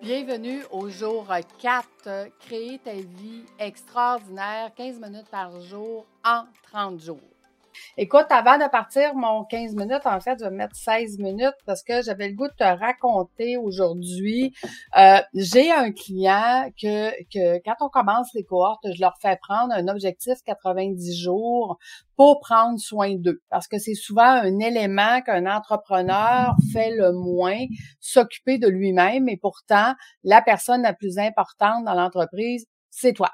[0.00, 1.26] Bienvenue au jour
[1.58, 7.37] 4, créer ta vie extraordinaire, 15 minutes par jour en 30 jours.
[7.96, 11.82] Écoute, avant de partir mon 15 minutes, en fait, je vais mettre 16 minutes parce
[11.82, 14.54] que j'avais le goût de te raconter aujourd'hui.
[14.96, 19.72] Euh, j'ai un client que, que quand on commence les cohortes, je leur fais prendre
[19.72, 21.78] un objectif 90 jours
[22.16, 23.40] pour prendre soin d'eux.
[23.48, 27.64] Parce que c'est souvent un élément qu'un entrepreneur fait le moins,
[28.00, 33.30] s'occuper de lui-même, et pourtant, la personne la plus importante dans l'entreprise c'est toi.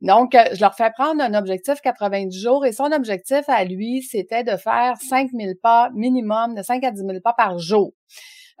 [0.00, 4.02] Donc, euh, je leur fais prendre un objectif 90 jours et son objectif à lui,
[4.02, 7.92] c'était de faire 5000 pas minimum, de 5 à 10 000 pas par jour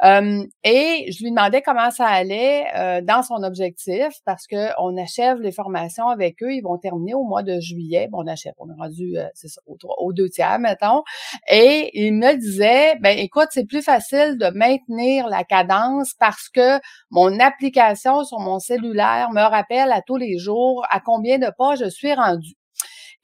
[0.02, 5.40] et je lui demandais comment ça allait euh, dans son objectif parce que on achève
[5.40, 6.52] les formations avec eux.
[6.52, 8.08] Ils vont terminer au mois de juillet.
[8.10, 11.02] Bon, on achève, on est rendu euh, c'est ça, au, deux tiers, mettons.
[11.50, 16.78] Et il me disait, ben écoute, c'est plus facile de maintenir la cadence parce que
[17.10, 21.74] mon application sur mon cellulaire me rappelle à tous les jours à combien de pas
[21.76, 22.54] je suis rendu.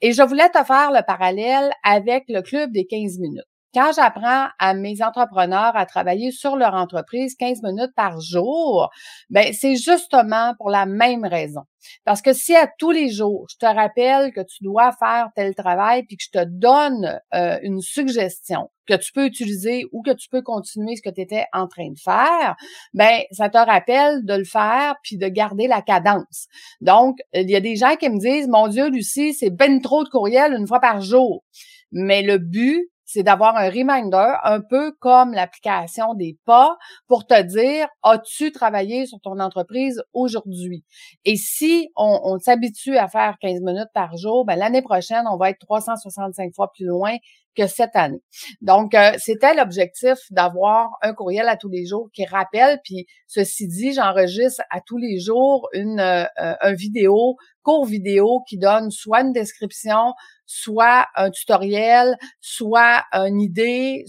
[0.01, 3.52] Et je voulais te faire le parallèle avec le club des 15 minutes.
[3.73, 8.91] Quand j'apprends à mes entrepreneurs à travailler sur leur entreprise 15 minutes par jour,
[9.31, 11.61] ben c'est justement pour la même raison.
[12.05, 15.55] Parce que si à tous les jours, je te rappelle que tu dois faire tel
[15.55, 20.11] travail puis que je te donne euh, une suggestion que tu peux utiliser ou que
[20.11, 22.55] tu peux continuer ce que tu étais en train de faire,
[22.93, 26.47] ben ça te rappelle de le faire puis de garder la cadence.
[26.81, 30.03] Donc, il y a des gens qui me disent "Mon dieu, Lucie, c'est ben trop
[30.03, 31.43] de courriels une fois par jour."
[31.91, 37.41] Mais le but, c'est d'avoir un reminder, un peu comme l'application des pas, pour te
[37.41, 40.83] dire, as-tu travaillé sur ton entreprise aujourd'hui?
[41.25, 45.49] Et si on, s'habitue à faire 15 minutes par jour, ben, l'année prochaine, on va
[45.49, 47.15] être 365 fois plus loin
[47.55, 48.21] que cette année.
[48.61, 52.79] Donc, euh, c'était l'objectif d'avoir un courriel à tous les jours qui rappelle.
[52.83, 58.57] Puis, ceci dit, j'enregistre à tous les jours une euh, un vidéo, court vidéo qui
[58.57, 60.13] donne soit une description,
[60.45, 64.05] soit un tutoriel, soit une idée,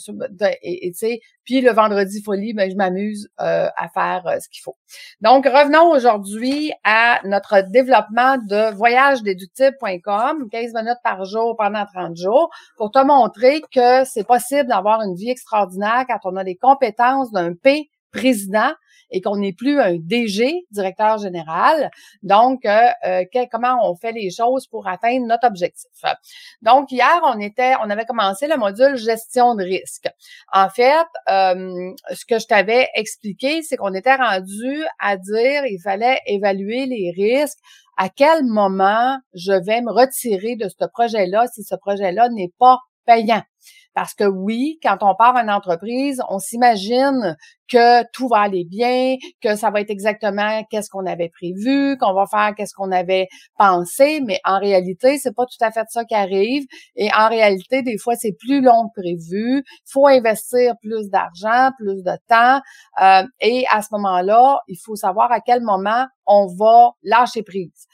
[0.62, 4.48] et, tu sais, puis le vendredi folie, ben je m'amuse euh, à faire euh, ce
[4.48, 4.76] qu'il faut.
[5.20, 12.50] Donc revenons aujourd'hui à notre développement de voyagedéductible.com, 15 minutes par jour pendant 30 jours,
[12.76, 17.30] pour te montrer que c'est possible d'avoir une vie extraordinaire quand on a des compétences
[17.30, 18.72] d'un P président
[19.10, 21.90] et qu'on n'est plus un DG, directeur général.
[22.22, 25.90] Donc, euh, euh, comment on fait les choses pour atteindre notre objectif?
[26.62, 30.08] Donc, hier, on était, on avait commencé le module gestion de risque.
[30.52, 35.80] En fait, euh, ce que je t'avais expliqué, c'est qu'on était rendu à dire il
[35.82, 37.58] fallait évaluer les risques
[37.96, 42.80] à quel moment je vais me retirer de ce projet-là si ce projet-là n'est pas
[43.06, 43.42] payant.
[43.94, 47.36] Parce que oui, quand on part en entreprise, on s'imagine
[47.68, 52.12] que tout va aller bien, que ça va être exactement qu'est-ce qu'on avait prévu, qu'on
[52.14, 56.04] va faire qu'est-ce qu'on avait pensé, mais en réalité, c'est pas tout à fait ça
[56.04, 56.64] qui arrive.
[56.96, 59.64] Et en réalité, des fois, c'est plus long que prévu.
[59.86, 62.60] Faut investir plus d'argent, plus de temps.
[63.02, 67.86] Euh, et à ce moment-là, il faut savoir à quel moment on va lâcher prise.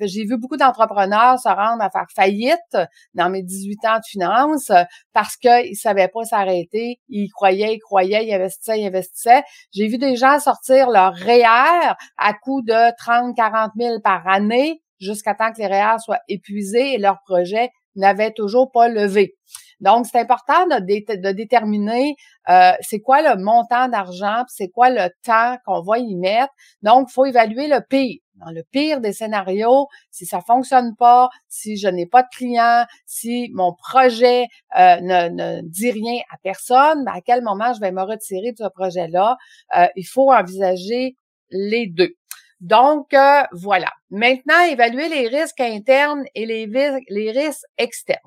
[0.00, 2.76] J'ai vu beaucoup d'entrepreneurs se rendre à faire faillite
[3.14, 4.72] dans mes 18 ans de finance
[5.12, 7.00] parce qu'ils savaient pas s'arrêter.
[7.08, 9.05] Ils croyaient, ils croyaient, ils investissaient, ils investissaient.
[9.72, 14.82] J'ai vu des gens sortir leur REER à coût de 30, 40 000 par année
[15.00, 19.34] jusqu'à temps que les REER soient épuisés et leur projet n'avait toujours pas levé.
[19.80, 22.16] Donc, c'est important de, déterminer
[22.48, 26.52] euh, c'est quoi le montant d'argent, c'est quoi le temps qu'on va y mettre.
[26.82, 28.20] Donc, il faut évaluer le pire.
[28.36, 32.84] Dans le pire des scénarios, si ça fonctionne pas, si je n'ai pas de clients,
[33.06, 34.46] si mon projet
[34.78, 38.58] euh, ne, dit rien à personne, ben, à quel moment je vais me retirer de
[38.58, 39.36] ce projet-là?
[39.78, 41.16] Euh, il faut envisager
[41.50, 42.14] les deux.
[42.60, 43.14] Donc,
[43.52, 43.88] voilà.
[44.10, 48.20] Maintenant, évaluer les risques internes et les, risques externes.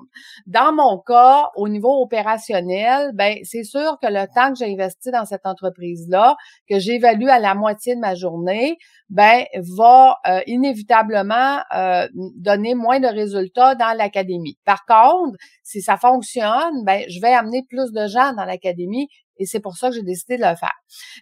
[0.46, 5.10] Dans mon cas, au niveau opérationnel, ben c'est sûr que le temps que j'ai investi
[5.10, 6.36] dans cette entreprise-là,
[6.68, 8.76] que j'évalue à la moitié de ma journée,
[9.08, 9.44] ben
[9.78, 12.06] va euh, inévitablement euh,
[12.36, 14.58] donner moins de résultats dans l'académie.
[14.66, 19.08] Par contre, si ça fonctionne, ben je vais amener plus de gens dans l'académie
[19.40, 20.74] et c'est pour ça que j'ai décidé de le faire.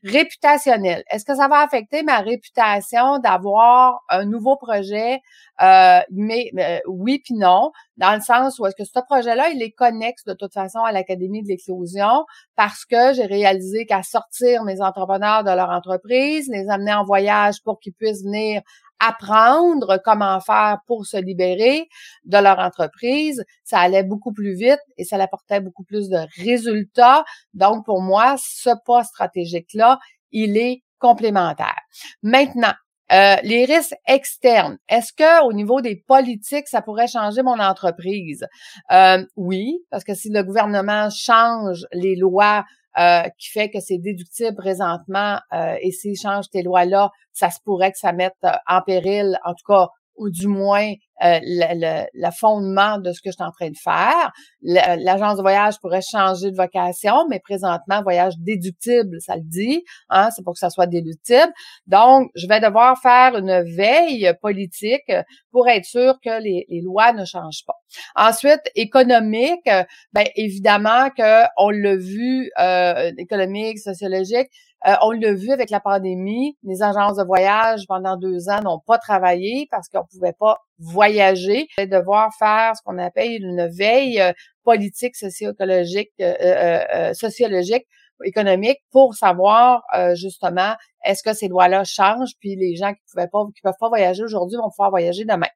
[0.02, 1.04] Réputationnel.
[1.08, 5.20] Est-ce que ça va affecter ma réputation d'avoir un nouveau projet?
[5.62, 9.62] Euh, mais euh, oui puis non, dans le sens où est-ce que ce projet-là, il
[9.62, 12.24] est connexe de toute façon à l'Académie de l'éclosion
[12.56, 17.62] parce que j'ai réalisé qu'à sortir mes entrepreneurs de leur entreprise, les amener en voyage
[17.64, 18.62] pour qu'ils puissent venir
[19.00, 21.88] apprendre comment faire pour se libérer
[22.24, 27.24] de leur entreprise, ça allait beaucoup plus vite et ça apportait beaucoup plus de résultats.
[27.54, 29.98] Donc, pour moi, ce pas stratégique-là,
[30.32, 31.80] il est complémentaires.
[32.22, 32.72] Maintenant,
[33.12, 34.78] euh, les risques externes.
[34.88, 38.46] Est-ce que au niveau des politiques, ça pourrait changer mon entreprise?
[38.90, 42.64] Euh, Oui, parce que si le gouvernement change les lois
[42.98, 45.38] euh, qui fait que c'est déductible présentement
[45.80, 48.34] et s'il change ces lois-là, ça se pourrait que ça mette
[48.66, 49.88] en péril, en tout cas
[50.18, 50.92] ou du moins
[51.24, 54.30] euh, le, fondement de ce que je suis en train de faire.
[54.62, 60.28] L'agence de voyage pourrait changer de vocation, mais présentement, voyage déductible, ça le dit, hein,
[60.30, 61.52] c'est pour que ça soit déductible.
[61.86, 65.10] Donc, je vais devoir faire une veille politique
[65.50, 67.74] pour être sûr que les, lois ne changent pas.
[68.14, 69.68] Ensuite, économique,
[70.12, 74.48] ben évidemment que on l'a vu, euh, économique, sociologique,
[74.86, 78.78] euh, on l'a vu avec la pandémie, les agences de voyage pendant deux ans n'ont
[78.78, 84.32] pas travaillé parce qu'on pouvait pas voyager, devoir faire ce qu'on appelle une veille euh,
[84.62, 87.86] politique, socio-écologique, euh, sociologique,
[88.24, 89.82] économique pour savoir
[90.14, 93.88] justement est-ce que ces lois-là changent, puis les gens qui pouvaient pas, qui peuvent pas
[93.88, 95.46] voyager aujourd'hui vont pouvoir voyager demain.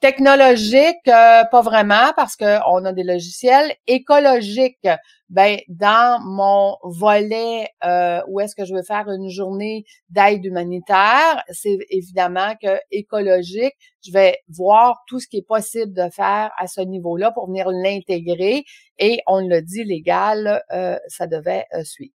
[0.00, 3.72] Technologique, pas vraiment parce qu'on a des logiciels.
[3.86, 4.88] Écologique,
[5.32, 11.42] ben dans mon volet euh, où est-ce que je veux faire une journée d'aide humanitaire,
[11.48, 13.74] c'est évidemment que écologique,
[14.04, 17.70] je vais voir tout ce qui est possible de faire à ce niveau-là pour venir
[17.70, 18.64] l'intégrer
[18.98, 22.12] et on le dit légal, euh, ça devait euh, suivre.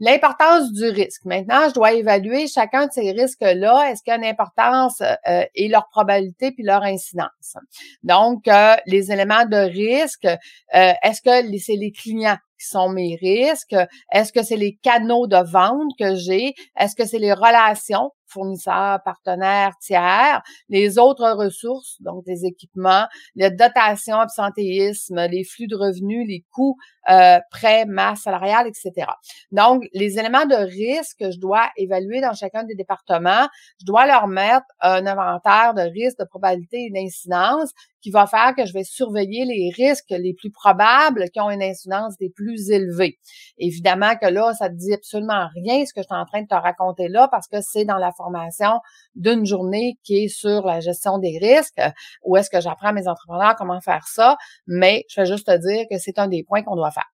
[0.00, 1.24] L'importance du risque.
[1.24, 3.90] Maintenant, je dois évaluer chacun de ces risques-là.
[3.90, 7.54] Est-ce qu'il y a une importance euh, et leur probabilité puis leur incidence?
[8.02, 8.48] Donc,
[8.86, 10.26] les éléments de risque,
[10.72, 13.76] est-ce que c'est les clients qui sont mes risques?
[14.12, 16.54] Est-ce que c'est les canaux de vente que j'ai?
[16.78, 23.50] Est-ce que c'est les relations fournisseurs, partenaires, tiers, les autres ressources, donc des équipements, les
[23.50, 26.76] dotations, absentéisme, les flux de revenus, les coûts,
[27.08, 29.06] euh, prêts, masse salariale, etc.
[29.52, 33.48] Donc, les éléments de risque que je dois évaluer dans chacun des départements,
[33.80, 38.54] je dois leur mettre un inventaire de risques, de probabilité et d'incidence qui va faire
[38.56, 42.70] que je vais surveiller les risques les plus probables qui ont une incidence des plus
[42.70, 43.18] élevées.
[43.58, 46.46] Évidemment que là, ça ne dit absolument rien ce que je suis en train de
[46.46, 48.80] te raconter là parce que c'est dans la formation
[49.14, 51.80] d'une journée qui est sur la gestion des risques,
[52.24, 54.36] où est-ce que j'apprends à mes entrepreneurs comment faire ça,
[54.66, 57.10] mais je vais juste te dire que c'est un des points qu'on doit faire.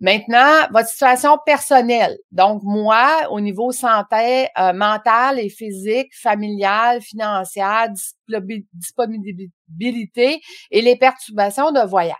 [0.00, 2.16] Maintenant, votre situation personnelle.
[2.32, 7.88] Donc, moi, au niveau santé euh, mentale et physique, familiale, financière,
[8.74, 12.16] disponibilité et les perturbations de voyage.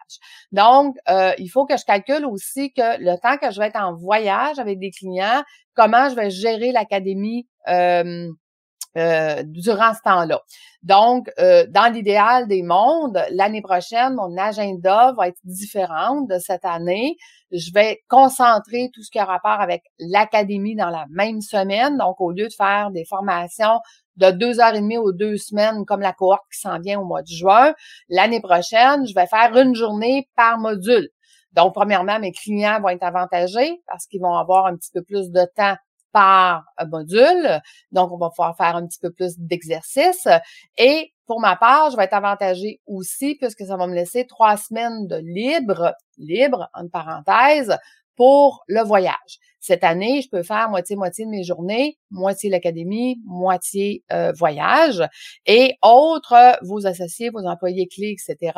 [0.52, 3.80] Donc, euh, il faut que je calcule aussi que le temps que je vais être
[3.80, 5.42] en voyage avec des clients,
[5.74, 8.28] comment je vais gérer l'académie euh,
[8.96, 10.40] euh, durant ce temps-là.
[10.82, 16.64] Donc, euh, dans l'idéal des mondes, l'année prochaine, mon agenda va être différent de cette
[16.64, 17.16] année.
[17.50, 21.98] Je vais concentrer tout ce qui a rapport avec l'académie dans la même semaine.
[21.98, 23.80] Donc, au lieu de faire des formations
[24.16, 27.04] de deux heures et demie ou deux semaines comme la cohorte qui s'en vient au
[27.04, 27.74] mois de juin,
[28.08, 31.10] l'année prochaine, je vais faire une journée par module.
[31.52, 35.30] Donc, premièrement, mes clients vont être avantagés parce qu'ils vont avoir un petit peu plus
[35.30, 35.76] de temps
[36.16, 37.60] par module.
[37.92, 40.26] Donc, on va pouvoir faire un petit peu plus d'exercices.
[40.78, 44.56] Et pour ma part, je vais être avantagée aussi puisque ça va me laisser trois
[44.56, 47.76] semaines de libre, libre, en parenthèse,
[48.16, 49.40] pour le voyage.
[49.66, 55.02] Cette année, je peux faire moitié-moitié de mes journées, moitié l'académie, moitié euh, voyage.
[55.44, 58.56] Et autres, vos associés, vos employés clés, etc.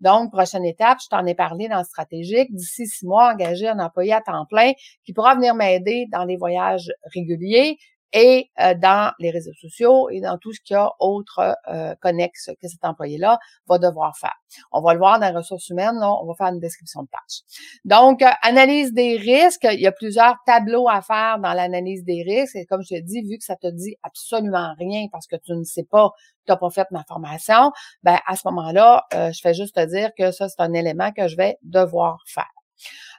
[0.00, 2.54] Donc, prochaine étape, je t'en ai parlé dans stratégique.
[2.54, 4.72] D'ici six mois, engager un employé à temps plein
[5.06, 7.78] qui pourra venir m'aider dans les voyages réguliers
[8.12, 11.94] et euh, dans les réseaux sociaux et dans tout ce qu'il y a autre euh,
[12.00, 14.34] connexe que cet employé-là va devoir faire.
[14.70, 17.08] On va le voir dans les ressources humaines, là, on va faire une description de
[17.08, 17.40] tâche.
[17.84, 22.22] Donc, euh, analyse des risques, il y a plusieurs tableaux à faire dans l'analyse des
[22.22, 25.36] risques et comme je te dis, vu que ça te dit absolument rien parce que
[25.36, 26.10] tu ne sais pas,
[26.46, 30.10] tu n'as pas fait ma formation, ben à ce moment-là, je fais juste te dire
[30.18, 32.50] que ça, c'est un élément que je vais devoir faire.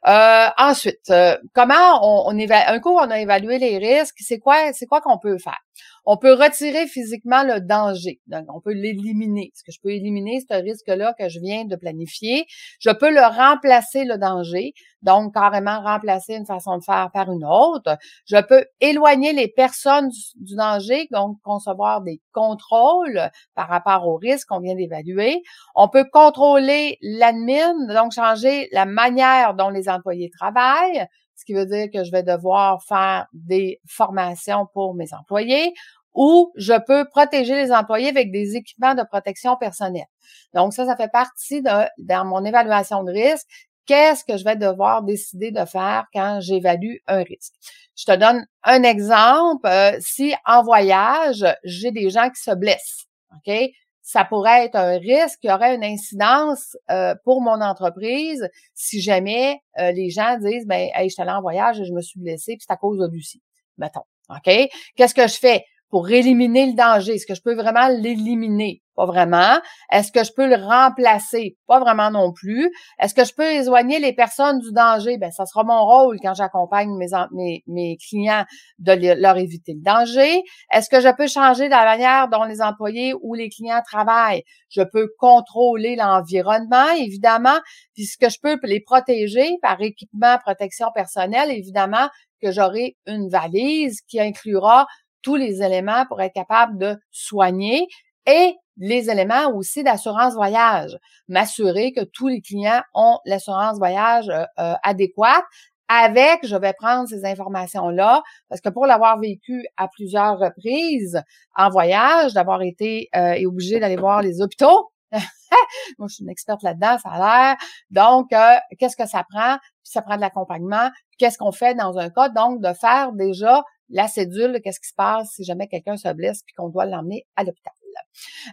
[0.06, 4.74] Euh, ensuite, euh, comment on, on un coup on a évalué les risques, c'est quoi,
[4.74, 5.60] c'est quoi qu'on peut faire?
[6.06, 8.20] On peut retirer physiquement le danger.
[8.28, 9.52] Donc, on peut l'éliminer.
[9.54, 12.46] Est-ce que je peux éliminer ce risque-là que je viens de planifier?
[12.80, 14.74] Je peux le remplacer, le danger.
[15.02, 17.98] Donc, carrément remplacer une façon de faire par une autre.
[18.26, 24.50] Je peux éloigner les personnes du, danger, donc concevoir des contrôles par rapport au risque
[24.50, 25.42] qu'on vient d'évaluer.
[25.74, 31.66] On peut contrôler l'admin, donc changer la manière dont les employés travaillent ce qui veut
[31.66, 35.74] dire que je vais devoir faire des formations pour mes employés
[36.14, 40.06] ou je peux protéger les employés avec des équipements de protection personnelle.
[40.54, 43.48] Donc ça, ça fait partie de dans mon évaluation de risque.
[43.86, 47.54] qu'est-ce que je vais devoir décider de faire quand j'évalue un risque.
[47.98, 49.68] Je te donne un exemple.
[49.68, 53.54] Euh, si en voyage, j'ai des gens qui se blessent, OK?
[54.04, 59.60] Ça pourrait être un risque, y aurait une incidence euh, pour mon entreprise si jamais
[59.80, 62.20] euh, les gens disent, ben, hey, je suis allé en voyage et je me suis
[62.20, 63.42] blessé, puis c'est à cause de Lucie,
[63.78, 64.04] mettons.
[64.30, 64.70] OK?
[64.96, 65.66] Qu'est-ce que je fais?
[65.94, 67.14] Pour éliminer le danger?
[67.14, 68.82] Est-ce que je peux vraiment l'éliminer?
[68.96, 69.60] Pas vraiment.
[69.92, 71.56] Est-ce que je peux le remplacer?
[71.68, 72.72] Pas vraiment non plus.
[73.00, 75.20] Est-ce que je peux éloigner les personnes du danger?
[75.20, 78.44] Ben, ça sera mon rôle quand j'accompagne mes, mes, mes clients
[78.80, 80.42] de leur éviter le danger.
[80.72, 84.42] Est-ce que je peux changer la manière dont les employés ou les clients travaillent?
[84.70, 87.60] Je peux contrôler l'environnement, évidemment.
[87.94, 92.10] Puis ce que je peux les protéger par équipement, protection personnelle, évidemment,
[92.44, 94.86] que j'aurai une valise qui inclura
[95.24, 97.88] tous les éléments pour être capable de soigner
[98.26, 100.98] et les éléments aussi d'assurance voyage.
[101.28, 105.44] M'assurer que tous les clients ont l'assurance voyage euh, euh, adéquate.
[105.90, 111.22] Avec, je vais prendre ces informations-là parce que pour l'avoir vécu à plusieurs reprises
[111.56, 114.90] en voyage, d'avoir été euh, obligé d'aller voir les hôpitaux,
[116.00, 117.58] moi, je suis une experte là-dedans, ça a l'air.
[117.92, 119.58] Donc, euh, qu'est-ce que ça prend?
[119.84, 120.90] ça prend de l'accompagnement.
[121.18, 122.30] Qu'est-ce qu'on fait dans un cas?
[122.30, 126.42] Donc, de faire déjà la cédule, qu'est-ce qui se passe si jamais quelqu'un se blesse
[126.44, 127.74] puis qu'on doit l'emmener à l'hôpital?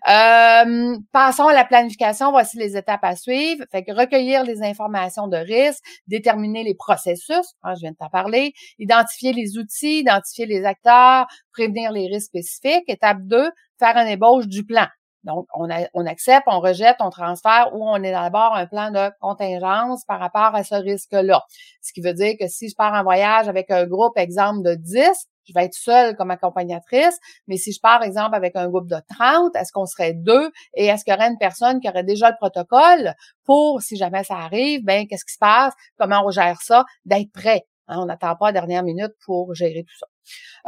[0.08, 2.30] Euh, passons à la planification.
[2.30, 3.64] Voici les étapes à suivre.
[3.70, 8.08] Fait que recueillir les informations de risque, déterminer les processus, hein, je viens de t'en
[8.08, 12.84] parler, identifier les outils, identifier les acteurs, prévenir les risques spécifiques.
[12.88, 14.86] Étape 2, faire un ébauche du plan.
[15.24, 20.18] Donc, on, accepte, on rejette, on transfère ou on élabore un plan de contingence par
[20.18, 21.42] rapport à ce risque-là.
[21.82, 24.74] Ce qui veut dire que si je pars en voyage avec un groupe, exemple, de
[24.74, 28.88] 10, je vais être seule comme accompagnatrice, mais si je pars, exemple, avec un groupe
[28.88, 32.04] de 30, est-ce qu'on serait deux et est-ce qu'il y aurait une personne qui aurait
[32.04, 36.30] déjà le protocole pour, si jamais ça arrive, ben qu'est-ce qui se passe, comment on
[36.30, 37.64] gère ça, d'être prêt.
[37.88, 40.06] Hein, on n'attend pas la dernière minute pour gérer tout ça.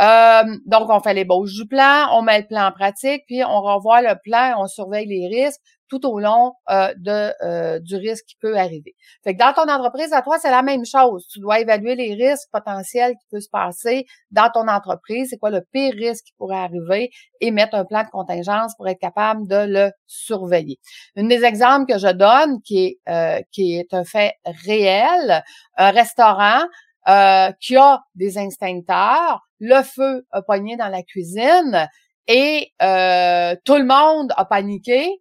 [0.01, 3.61] Euh, donc, on fait l'ébauche du plan, on met le plan en pratique, puis on
[3.61, 8.25] revoit le plan, on surveille les risques tout au long euh, de, euh, du risque
[8.25, 8.95] qui peut arriver.
[9.23, 11.27] Fait que dans ton entreprise, à toi, c'est la même chose.
[11.31, 15.29] Tu dois évaluer les risques potentiels qui peuvent se passer dans ton entreprise.
[15.29, 17.11] C'est quoi le pire risque qui pourrait arriver
[17.43, 20.79] et mettre un plan de contingence pour être capable de le surveiller.
[21.17, 25.43] Un des exemples que je donne, qui est, qui est un fait réel,
[25.77, 26.63] un restaurant
[27.09, 31.89] euh, qui a des instincteurs, le feu a pogné dans la cuisine
[32.29, 35.21] et euh, tout le monde a paniqué.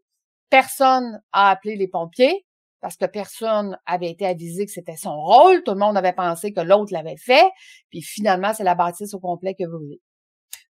[0.50, 2.46] Personne a appelé les pompiers
[2.82, 5.64] parce que personne avait été avisé que c'était son rôle.
[5.64, 7.50] Tout le monde avait pensé que l'autre l'avait fait.
[7.90, 10.02] Puis finalement, c'est la bâtisse au complet que vous voulez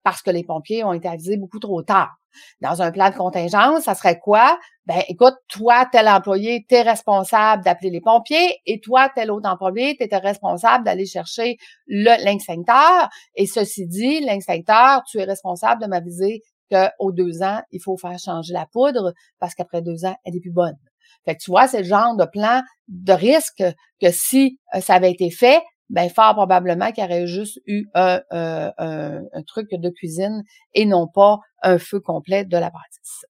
[0.02, 2.16] parce que les pompiers ont été avisés beaucoup trop tard.
[2.60, 4.58] Dans un plan de contingence, ça serait quoi?
[4.86, 9.48] Ben, écoute, toi, tel employé, tu es responsable d'appeler les pompiers et toi, tel autre
[9.48, 11.56] employé, tu étais responsable d'aller chercher
[11.88, 13.08] l'instincteur.
[13.34, 18.18] Et ceci dit, l'instincteur, tu es responsable de m'aviser qu'aux deux ans, il faut faire
[18.18, 20.76] changer la poudre parce qu'après deux ans, elle est plus bonne.
[21.24, 23.62] Fait que tu vois, c'est le genre de plan de risque
[24.00, 27.86] que si euh, ça avait été fait, ben fort probablement qu'il y aurait juste eu
[27.94, 30.42] un, un, truc de cuisine
[30.74, 33.24] et non pas un feu complet de la bâtisse.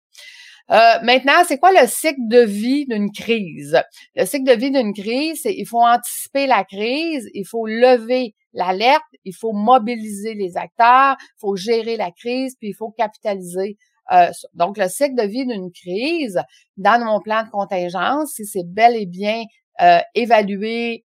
[0.70, 3.82] Euh, maintenant, c'est quoi le cycle de vie d'une crise?
[4.14, 8.34] Le cycle de vie d'une crise, c'est il faut anticiper la crise, il faut lever
[8.52, 13.78] l'alerte, il faut mobiliser les acteurs, il faut gérer la crise, puis il faut capitaliser
[14.12, 16.40] euh, donc, le cycle de vie d'une crise,
[16.76, 19.44] dans mon plan de contingence, si c'est bel et bien
[19.82, 20.00] euh,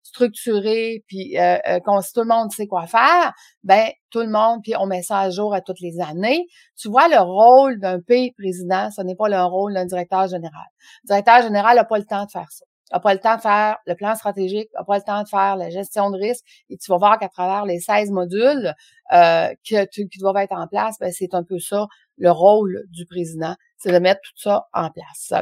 [0.02, 3.32] structuré, puis euh, euh tout le monde sait quoi faire,
[3.62, 6.46] ben tout le monde, puis on met ça à jour à toutes les années.
[6.76, 10.66] Tu vois, le rôle d'un pays président, ce n'est pas le rôle d'un directeur général.
[11.04, 13.40] Le directeur général n'a pas le temps de faire ça n'a pas le temps de
[13.40, 16.44] faire le plan stratégique, n'a pas le temps de faire la gestion de risque.
[16.70, 18.74] Et tu vas voir qu'à travers les 16 modules
[19.12, 23.06] euh, que qui doivent être en place, ben, c'est un peu ça le rôle du
[23.06, 25.32] président c'est de mettre tout ça en place.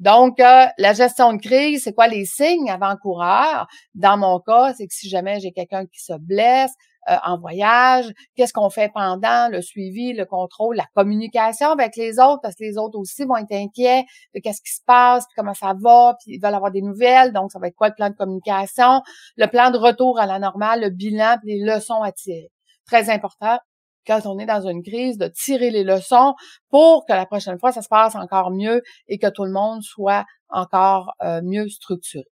[0.00, 3.68] Donc, euh, la gestion de crise, c'est quoi les signes avant-coureurs?
[3.94, 6.72] Dans mon cas, c'est que si jamais j'ai quelqu'un qui se blesse,
[7.10, 12.18] euh, en voyage, qu'est-ce qu'on fait pendant le suivi, le contrôle, la communication avec les
[12.20, 14.04] autres, parce que les autres aussi vont être inquiets
[14.34, 17.32] de qu'est-ce qui se passe, puis comment ça va, puis ils veulent avoir des nouvelles,
[17.32, 19.02] donc ça va être quoi le plan de communication,
[19.36, 22.50] le plan de retour à la normale, le bilan, puis les leçons à tirer.
[22.86, 23.58] Très important,
[24.06, 26.34] quand on est dans une crise, de tirer les leçons
[26.70, 29.82] pour que la prochaine fois, ça se passe encore mieux et que tout le monde
[29.82, 32.31] soit encore euh, mieux structuré.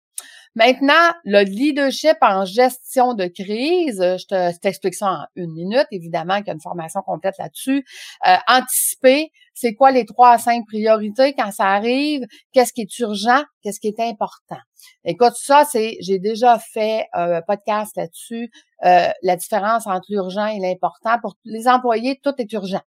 [0.57, 6.37] Maintenant, le leadership en gestion de crise, je, te, t'explique ça en une minute, évidemment
[6.37, 7.85] qu'il y a une formation complète là-dessus.
[8.29, 12.99] Euh, anticiper, c'est quoi les trois à cinq priorités quand ça arrive, qu'est-ce qui est
[13.01, 14.61] urgent, qu'est-ce qui est important?
[15.05, 18.51] Écoute, ça, c'est, j'ai déjà fait un podcast là-dessus,
[18.85, 21.19] euh, la différence entre l'urgent et l'important.
[21.21, 22.83] Pour les employés, tout est urgent.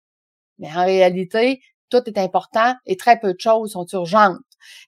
[0.59, 4.39] Mais en réalité, tout est important et très peu de choses sont urgentes.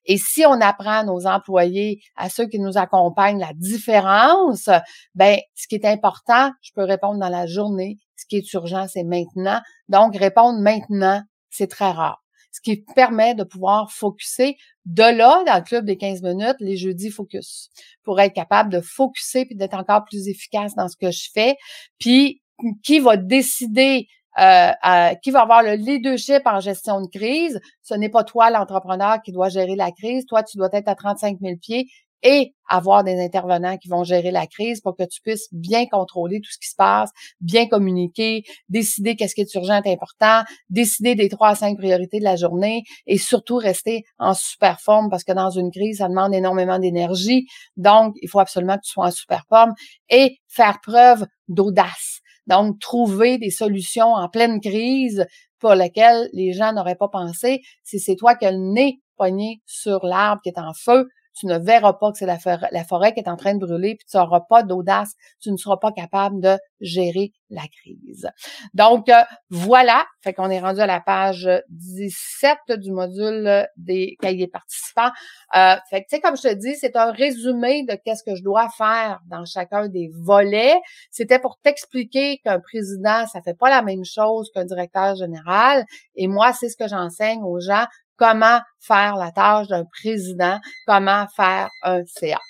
[0.04, 4.68] Et si on apprend à nos employés, à ceux qui nous accompagnent, la différence,
[5.14, 7.96] ben, ce qui est important, je peux répondre dans la journée.
[8.16, 9.60] Ce qui est urgent, c'est maintenant.
[9.88, 12.22] Donc, répondre maintenant, c'est très rare.
[12.50, 16.76] Ce qui permet de pouvoir focuser de là, dans le club des 15 minutes, les
[16.76, 17.68] jeudis focus,
[18.02, 21.56] pour être capable de focuser puis d'être encore plus efficace dans ce que je fais.
[21.98, 22.42] Puis,
[22.82, 24.08] qui va décider
[24.38, 27.60] euh, qui va avoir le leadership en gestion de crise.
[27.82, 30.26] Ce n'est pas toi l'entrepreneur qui doit gérer la crise.
[30.26, 31.86] Toi, tu dois être à 35 000 pieds
[32.22, 36.40] et avoir des intervenants qui vont gérer la crise pour que tu puisses bien contrôler
[36.40, 41.14] tout ce qui se passe, bien communiquer, décider qu'est-ce qui est urgent et important, décider
[41.14, 45.24] des trois à cinq priorités de la journée et surtout rester en super forme parce
[45.24, 47.46] que dans une crise, ça demande énormément d'énergie.
[47.76, 49.72] Donc, il faut absolument que tu sois en super forme
[50.10, 52.20] et faire preuve d'audace.
[52.48, 55.26] Donc, trouver des solutions en pleine crise
[55.58, 57.60] pour lesquelles les gens n'auraient pas pensé.
[57.84, 61.46] Si c'est toi qui as le nez pogné sur l'arbre qui est en feu, tu
[61.46, 64.16] ne verras pas que c'est la, forêt, qui est en train de brûler, puis tu
[64.16, 68.28] n'auras pas d'audace, tu ne seras pas capable de gérer la crise.
[68.74, 74.48] Donc, euh, voilà, fait qu'on est rendu à la page 17 du module des cahiers
[74.48, 75.10] participants.
[75.56, 78.34] Euh, fait que, tu sais, comme je te dis, c'est un résumé de qu'est-ce que
[78.34, 80.78] je dois faire dans chacun des volets.
[81.10, 85.84] C'était pour t'expliquer qu'un président, ça fait pas la même chose qu'un directeur général.
[86.16, 87.86] Et moi, c'est ce que j'enseigne aux gens
[88.18, 92.40] comment faire la tâche d'un président, comment faire un CA.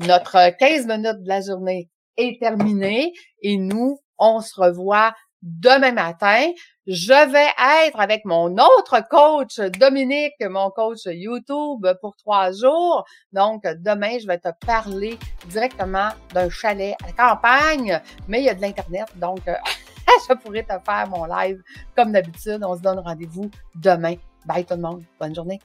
[0.00, 6.50] Notre 15 minutes de la journée est terminée et nous, on se revoit demain matin.
[6.86, 13.04] Je vais être avec mon autre coach, Dominique, mon coach YouTube, pour trois jours.
[13.32, 18.48] Donc, demain, je vais te parler directement d'un chalet à la campagne, mais il y
[18.48, 19.40] a de l'Internet, donc
[20.28, 21.62] je pourrais te faire mon live
[21.96, 22.64] comme d'habitude.
[22.64, 25.02] On se donne rendez-vous demain Bye tout le monde.
[25.18, 25.60] Bonne journée.